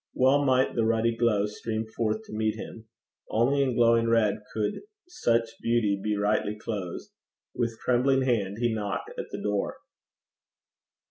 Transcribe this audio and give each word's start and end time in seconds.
Well 0.15 0.43
might 0.43 0.73
the 0.73 0.83
ruddy 0.83 1.15
glow 1.15 1.45
stream 1.45 1.85
forth 1.85 2.23
to 2.23 2.33
meet 2.33 2.55
him! 2.55 2.87
Only 3.29 3.61
in 3.61 3.75
glowing 3.75 4.09
red 4.09 4.41
could 4.51 4.81
such 5.07 5.51
beauty 5.61 6.01
be 6.03 6.17
rightly 6.17 6.55
closed. 6.55 7.11
With 7.53 7.77
trembling 7.85 8.23
hand 8.23 8.57
he 8.57 8.73
knocked 8.73 9.11
at 9.15 9.27
the 9.29 9.39
door. 9.39 9.77